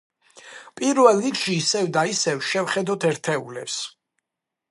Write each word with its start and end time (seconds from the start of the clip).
პირველ 0.79 1.19
რიგში, 1.25 1.57
ისევ 1.65 1.91
და 1.97 2.05
ისევ 2.13 2.41
შევხედოთ 2.53 3.07
ერთეულებს. 3.13 3.79